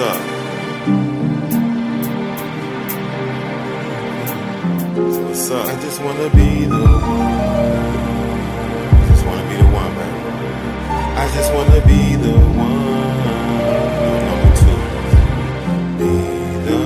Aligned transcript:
up? 0.00 0.20
What's 5.26 5.50
up? 5.50 5.66
I 5.66 5.80
just 5.82 6.00
wanna 6.02 6.30
be 6.30 6.64
the 6.64 6.78
one. 6.78 7.22
I 8.96 9.06
just 9.10 9.24
wanna 9.26 9.44
be 9.50 9.56
the 9.56 9.68
one, 9.80 9.92
baby. 9.98 10.20
I 11.22 11.30
just 11.34 11.52
wanna 11.52 11.80
be 11.86 12.16
the 12.16 12.32
one. 12.64 12.80
Number 14.28 14.52
two. 14.60 14.80
Be 15.98 16.12
the 16.68 16.80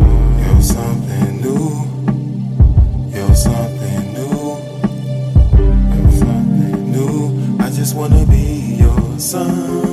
one. 0.00 0.38
You're 0.42 0.62
something 0.62 1.32
new. 1.44 1.66
You're 3.14 3.34
something 3.34 4.04
new. 4.16 4.38
You're 5.94 6.12
something 6.24 6.76
new. 6.92 7.14
I 7.62 7.68
just 7.70 7.94
wanna 7.94 8.24
be 8.26 8.76
your 8.80 9.18
something 9.18 9.84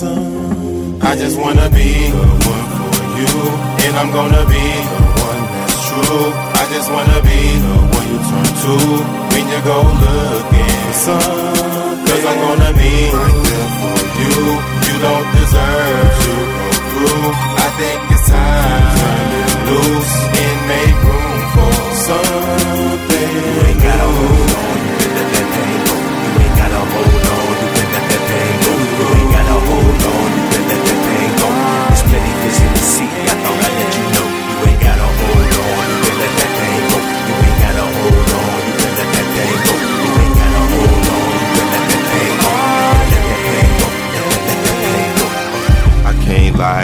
I 0.00 1.16
just 1.18 1.36
wanna 1.40 1.68
be 1.70 2.06
the 2.14 2.22
one 2.22 2.66
for 2.70 3.02
you. 3.18 3.34
And 3.82 3.96
I'm 3.98 4.12
gonna 4.12 4.46
be 4.46 4.66
the 4.94 5.02
one 5.26 5.42
that's 5.50 5.74
true. 5.90 6.30
I 6.54 6.64
just 6.70 6.88
wanna 6.92 7.18
be 7.26 7.40
the 7.66 7.74
one 7.96 8.06
you 8.06 8.18
turn 8.30 8.46
to 8.62 8.74
when 9.34 9.44
you 9.50 9.60
go 9.66 9.78
looking. 9.98 10.78
Cause 12.06 12.24
I'm 12.30 12.38
gonna 12.46 12.72
be 12.78 13.10
right 13.10 13.42
there 13.42 13.70
for 13.78 13.98
you. 14.22 14.38
You 14.86 14.94
don't 15.02 15.26
deserve 15.34 16.14
to 16.22 16.34
go 16.54 16.66
through. 16.90 17.26
I 17.58 17.68
think 17.78 17.98
it's 18.14 18.28
time 18.30 18.86
to 18.98 19.08
loose 19.66 20.16
There's 32.48 32.60
plenty 32.60 32.97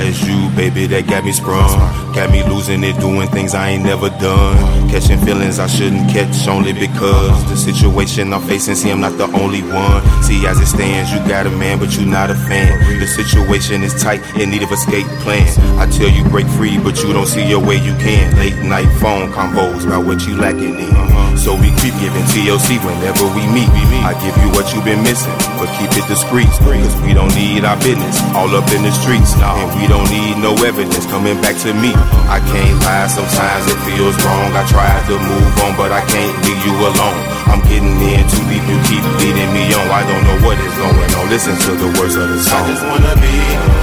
it's 0.03 0.23
you, 0.27 0.51
baby, 0.57 0.87
that 0.87 1.07
got 1.07 1.25
me 1.25 1.33
sprung. 1.33 1.69
Got 2.15 2.31
me 2.31 2.43
losing 2.45 2.85
it, 2.85 2.99
doing 3.01 3.29
things 3.29 3.55
I 3.55 3.71
ain't 3.71 3.85
never 3.85 4.09
done. 4.09 4.89
Catching 4.89 5.19
feelings 5.19 5.59
I 5.59 5.67
shouldn't 5.67 6.11
catch 6.11 6.47
only 6.47 6.73
because 6.73 7.35
the 7.51 7.57
situation 7.57 8.33
I'm 8.33 8.43
facing, 8.43 8.75
see, 8.75 8.91
I'm 8.91 9.01
not 9.01 9.19
the 9.19 9.27
only 9.43 9.63
one. 9.63 10.03
See, 10.23 10.47
as 10.47 10.61
it 10.61 10.67
stands, 10.67 11.13
you 11.13 11.19
got 11.29 11.47
a 11.47 11.51
man, 11.51 11.79
but 11.79 11.97
you 11.97 12.07
not 12.07 12.31
a 12.31 12.35
fan. 12.35 13.01
The 13.01 13.07
situation 13.07 13.83
is 13.83 13.95
tight, 14.01 14.21
in 14.37 14.51
need 14.51 14.63
of 14.63 14.73
escape 14.73 15.07
plan. 15.25 15.49
I 15.79 15.91
tell 15.91 16.09
you, 16.09 16.25
break 16.31 16.47
free, 16.47 16.79
but 16.79 17.03
you 17.03 17.13
don't 17.13 17.27
see 17.27 17.47
your 17.47 17.61
way 17.61 17.77
you 17.77 17.95
can. 17.97 18.37
Late 18.37 18.57
night 18.63 18.91
phone 19.01 19.33
combos 19.33 19.87
about 19.87 20.07
what 20.07 20.27
you 20.27 20.37
lacking 20.37 20.79
in. 20.79 20.95
Uh-huh. 20.95 21.24
So 21.37 21.53
we 21.55 21.71
keep 21.83 21.93
giving 22.01 22.25
TLC 22.33 22.81
whenever 22.81 23.27
we 23.37 23.45
meet. 23.53 23.69
I 24.05 24.13
give 24.21 24.37
you 24.41 24.49
what 24.53 24.73
you've 24.73 24.85
been 24.85 25.03
missing, 25.03 25.33
but 25.61 25.69
keep 25.77 25.93
it 25.97 26.07
discreet. 26.09 26.49
Cause 26.49 26.97
we 27.05 27.13
don't 27.13 27.33
need 27.37 27.65
our 27.65 27.77
business 27.81 28.21
all 28.37 28.49
up 28.53 28.69
in 28.73 28.85
the 28.85 28.93
streets. 28.93 29.33
And 29.37 29.69
we 29.81 29.89
don't 29.89 30.09
need 30.09 30.41
no 30.41 30.53
evidence 30.65 31.05
coming 31.07 31.41
back 31.41 31.57
to 31.65 31.73
me. 31.73 31.93
I 32.29 32.41
can't 32.53 32.79
lie, 32.85 33.09
sometimes 33.09 33.65
it 33.69 33.79
feels 33.89 34.17
wrong. 34.25 34.53
I 34.57 34.65
tried 34.69 35.05
to 35.09 35.17
move 35.21 35.53
on, 35.65 35.73
but 35.77 35.93
I 35.93 36.05
can't 36.05 36.37
leave 36.45 36.61
you 36.65 36.75
alone. 36.81 37.21
I'm 37.49 37.61
getting 37.69 37.93
in 38.01 38.25
too 38.29 38.45
deep, 38.49 38.65
you 38.65 38.79
keep 38.89 39.05
leading 39.21 39.51
me 39.53 39.69
on. 39.77 39.87
I 39.89 40.03
don't 40.05 40.25
know 40.25 40.39
what 40.49 40.57
is 40.61 40.75
going 40.81 41.13
on. 41.21 41.25
Listen 41.29 41.57
to 41.57 41.73
the 41.77 41.91
words 42.01 42.17
of 42.17 42.29
the 42.29 42.41
song. 42.41 42.65
I 42.65 42.73
just 42.73 42.85
wanna 42.89 43.15
be 43.21 43.37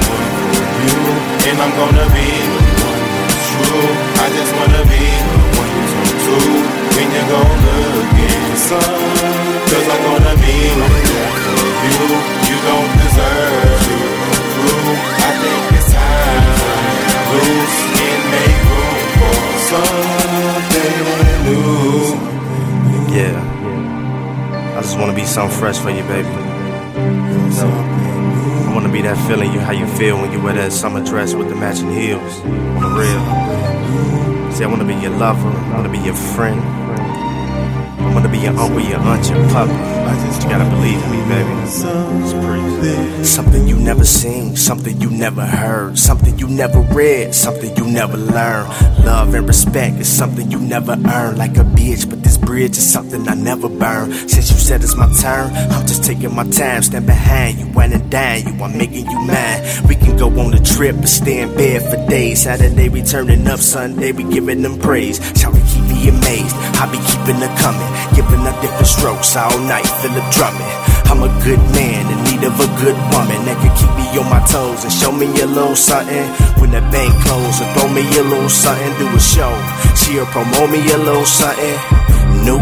for 0.06 0.22
you, 0.86 1.02
and 1.50 1.58
I'm 1.62 1.74
gonna 1.78 2.08
be 2.14 2.41
Yeah. 23.12 24.76
I 24.78 24.82
just 24.82 24.98
wanna 24.98 25.14
be 25.14 25.26
something 25.26 25.60
fresh 25.60 25.78
for 25.78 25.90
you, 25.90 26.02
baby. 26.04 26.30
I 28.68 28.72
wanna 28.74 28.88
be 28.92 29.02
that 29.02 29.18
feeling 29.28 29.52
you 29.52 29.60
how 29.60 29.74
you 29.74 29.86
feel 29.86 30.18
when 30.18 30.32
you 30.32 30.40
wear 30.42 30.54
that 30.54 30.72
summer 30.72 31.04
dress 31.04 31.34
with 31.34 31.50
the 31.50 31.56
matching 31.56 31.92
heels. 31.92 32.40
On 32.42 32.82
the 32.82 32.90
real. 32.90 34.52
See, 34.54 34.64
I 34.64 34.68
wanna 34.68 34.86
be 34.86 34.96
your 34.96 35.12
lover, 35.12 35.50
I 35.50 35.76
wanna 35.76 35.90
be 35.90 36.00
your 36.00 36.16
friend. 36.16 36.62
I 38.02 38.14
wanna 38.14 38.30
be 38.30 38.40
your 38.40 38.58
uncle, 38.58 38.80
your 38.82 39.00
aunt, 39.00 39.30
your 39.30 39.50
puppy. 39.50 39.74
You 40.42 40.50
gotta 40.50 40.70
believe 40.70 41.02
in 41.04 41.12
me, 41.12 41.22
baby. 41.30 43.24
Something 43.24 43.68
you 43.68 43.78
never 43.78 44.04
seen, 44.04 44.56
something 44.56 45.00
you 45.00 45.10
never 45.10 45.46
heard, 45.46 45.98
something 45.98 46.38
you 46.38 46.48
never 46.48 46.82
read, 46.82 47.34
something 47.34 47.76
you 47.78 47.86
never 47.86 48.18
learned. 48.18 48.70
Love 49.06 49.34
and 49.36 49.48
respect 49.48 49.98
is 50.00 50.10
something 50.10 50.52
you 50.52 50.60
never 50.60 50.94
earn, 50.94 51.38
like 51.38 51.58
a 51.58 51.64
bitch, 51.64 52.10
but 52.10 52.24
this 52.24 52.38
bridge 52.38 52.72
is 52.72 52.92
something 52.92 53.28
I 53.30 53.36
never 53.36 53.70
burn. 53.70 54.12
Since 54.12 54.52
you 54.52 54.58
said 54.58 54.84
it's 54.84 54.96
my 54.96 55.12
turn, 55.22 55.54
I'm 55.72 55.86
just 55.88 56.04
taking 56.04 56.36
my 56.36 56.48
time, 56.50 56.82
stand 56.82 57.06
behind 57.06 57.60
you, 57.60 57.68
and 57.80 58.10
dine 58.12 58.48
you, 58.48 58.64
I'm 58.64 58.78
making 58.78 59.10
you 59.10 59.20
mine. 59.20 59.88
We 59.88 59.96
can 59.96 60.18
go 60.18 60.28
on 60.40 60.54
a 60.54 60.60
trip 60.60 60.96
and 60.96 61.10
stay 61.10 61.42
in 61.42 61.56
bed 61.56 61.82
for 61.90 62.10
days. 62.10 62.44
Saturday 62.44 62.90
we 62.90 63.04
turning 63.04 63.48
up, 63.48 63.60
Sunday 63.60 64.12
we 64.12 64.24
giving 64.24 64.62
them 64.62 64.80
praise. 64.80 65.20
Shall 65.40 65.52
we 65.52 65.60
keep 65.62 65.91
me 66.02 66.10
amazed? 66.10 66.56
I 66.82 66.90
be 66.90 66.98
keeping 67.06 67.38
it 67.38 67.54
coming, 67.62 67.92
giving 68.18 68.42
her 68.42 68.56
different 68.62 68.90
strokes 68.90 69.38
all 69.38 69.58
night, 69.70 69.86
feel 70.02 70.14
it 70.18 70.28
drumming. 70.34 70.74
I'm 71.06 71.22
a 71.22 71.32
good 71.46 71.62
man 71.78 72.10
in 72.10 72.18
need 72.26 72.42
of 72.42 72.58
a 72.58 72.70
good 72.82 72.98
woman 73.14 73.46
that 73.46 73.58
can 73.62 73.74
keep 73.78 73.92
me 73.94 74.06
on 74.18 74.26
my 74.30 74.42
toes 74.50 74.82
and 74.84 74.94
show 74.94 75.12
me 75.12 75.30
a 75.42 75.46
little 75.46 75.76
something. 75.76 76.26
When 76.58 76.72
that 76.72 76.90
bank 76.90 77.14
close, 77.22 77.62
and 77.62 77.70
throw 77.78 77.88
me 77.94 78.02
a 78.18 78.24
little 78.26 78.50
something, 78.50 78.92
do 78.98 79.08
a 79.14 79.22
show. 79.22 79.54
She'll 79.94 80.26
promote 80.34 80.70
me 80.74 80.82
a 80.90 80.98
little 80.98 81.26
something 81.28 81.78
new. 82.48 82.62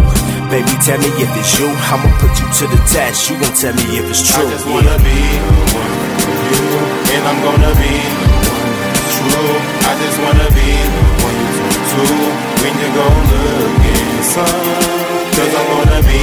Baby, 0.52 0.74
tell 0.82 0.98
me 0.98 1.10
if 1.22 1.30
it's 1.38 1.60
you. 1.62 1.70
I'ma 1.70 2.10
put 2.20 2.34
you 2.42 2.48
to 2.50 2.66
the 2.74 2.82
test. 2.90 3.30
You 3.30 3.38
gon' 3.40 3.54
tell 3.54 3.74
me 3.78 3.86
if 4.02 4.10
it's 4.10 4.26
true. 4.26 4.44
I 4.44 4.50
just 4.50 4.66
wanna 4.66 4.98
be 5.00 5.20
the 5.46 5.56
one 5.78 5.96
for 6.26 6.36
you, 6.50 6.66
and 7.14 7.24
I'm 7.30 7.40
gonna 7.46 7.74
be 7.78 7.94
the 8.44 8.54
one 8.58 8.90
true. 9.14 9.56
I 9.86 9.92
just 10.02 10.18
wanna 10.26 10.50
be 10.58 10.70
the 11.90 12.04
one 12.04 12.20
you 12.20 12.30
turn 12.30 12.54
to 12.54 12.60
when 12.62 12.74
you 12.82 12.90
go 12.94 13.06
looking 13.30 14.22
for. 14.34 14.54
Cause 15.36 15.54
I'm 15.56 15.68
gonna 15.70 16.02
be 16.04 16.22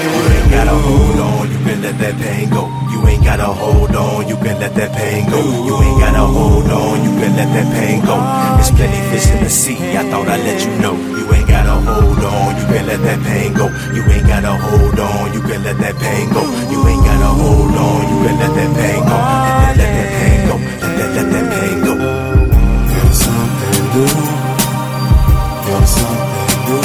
You 0.06 0.22
ain't 0.34 0.50
gotta 0.52 0.76
hold 0.76 1.20
on, 1.20 1.44
you 1.52 1.60
can 1.66 1.82
let 1.82 1.96
that 2.00 2.16
pain 2.18 2.50
go. 2.50 2.64
You 2.92 3.08
ain't 3.08 3.24
gotta 3.24 3.46
hold 3.46 3.96
on, 3.96 4.28
you 4.28 4.36
can 4.38 4.60
let 4.60 4.74
that 4.76 4.92
pain 4.96 5.30
go. 5.30 5.42
You 5.42 5.76
ain't 5.84 6.00
gotta 6.00 6.26
hold 6.26 6.70
on, 6.70 7.04
you 7.04 7.12
can 7.20 7.36
let 7.36 7.50
that 7.54 7.68
pain 7.76 8.02
go. 8.06 8.49
There's 8.60 8.72
plenty 8.72 9.00
fish 9.08 9.32
in 9.32 9.42
the 9.42 9.50
sea. 9.50 9.80
I 9.96 10.04
thought 10.12 10.28
I 10.28 10.36
let 10.36 10.60
you 10.60 10.76
know. 10.84 10.92
You 10.92 11.24
ain't 11.32 11.48
gotta 11.48 11.80
hold 11.80 12.20
on. 12.20 12.60
You 12.60 12.66
can 12.68 12.88
let 12.92 13.00
that 13.08 13.20
pain 13.24 13.54
go. 13.54 13.72
You 13.96 14.04
ain't 14.04 14.28
gotta 14.28 14.52
hold 14.52 15.00
on. 15.00 15.32
You 15.32 15.40
can 15.48 15.64
let 15.64 15.78
that 15.80 15.96
pain 15.96 16.28
go. 16.28 16.44
You 16.68 16.84
ain't 16.92 17.00
gotta 17.08 17.32
hold 17.40 17.72
on. 17.72 18.02
You 18.12 18.18
can 18.20 18.36
let 18.36 18.52
that 18.60 18.72
pain 18.76 19.00
go. 19.00 19.16
Let 19.16 19.56
that, 19.56 19.80
let 19.80 19.92
that 19.96 20.10
pain 20.20 20.40
go. 20.44 20.56
Let 20.60 20.92
that, 21.00 21.10
let 21.16 21.28
that 21.32 21.46
pain 21.56 21.78
go. 21.88 21.94
You're 22.92 23.16
something 23.24 23.88
new. 23.96 24.12
You're 25.64 25.88
something 25.96 26.60
new. 26.68 26.84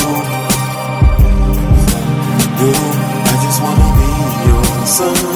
Something 1.90 2.54
new. 2.54 2.78
I 3.26 3.34
just 3.42 3.58
wanna 3.66 3.88
be 3.98 4.06
your 4.46 4.86
son. 4.86 5.33